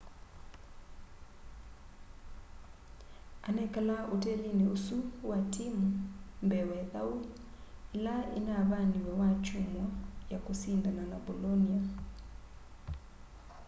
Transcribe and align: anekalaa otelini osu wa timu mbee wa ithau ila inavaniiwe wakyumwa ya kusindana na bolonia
anekalaa 3.49 4.03
otelini 4.13 4.63
osu 4.75 4.97
wa 5.29 5.37
timu 5.53 5.87
mbee 6.45 6.63
wa 6.69 6.77
ithau 6.83 7.13
ila 7.97 8.15
inavaniiwe 8.39 9.11
wakyumwa 9.21 9.85
ya 10.31 10.39
kusindana 10.45 11.01
na 11.11 11.15
bolonia 11.25 11.81